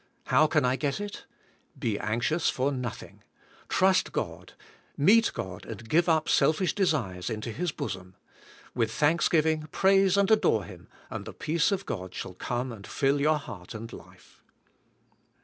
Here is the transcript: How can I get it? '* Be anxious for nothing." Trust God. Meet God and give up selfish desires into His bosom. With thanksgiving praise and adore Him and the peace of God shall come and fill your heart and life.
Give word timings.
How 0.25 0.47
can 0.47 0.65
I 0.65 0.77
get 0.77 0.99
it? 0.99 1.25
'* 1.51 1.77
Be 1.87 1.99
anxious 1.99 2.49
for 2.49 2.71
nothing." 2.71 3.21
Trust 3.69 4.11
God. 4.11 4.53
Meet 4.97 5.29
God 5.35 5.63
and 5.67 5.87
give 5.87 6.09
up 6.09 6.27
selfish 6.27 6.73
desires 6.73 7.29
into 7.29 7.51
His 7.51 7.71
bosom. 7.71 8.15
With 8.73 8.89
thanksgiving 8.91 9.67
praise 9.71 10.17
and 10.17 10.31
adore 10.31 10.63
Him 10.63 10.87
and 11.11 11.25
the 11.25 11.33
peace 11.33 11.71
of 11.71 11.85
God 11.85 12.15
shall 12.15 12.33
come 12.33 12.71
and 12.71 12.87
fill 12.87 13.21
your 13.21 13.37
heart 13.37 13.75
and 13.75 13.93
life. 13.93 14.41